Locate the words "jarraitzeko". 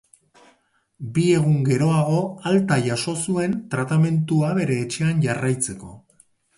5.31-5.97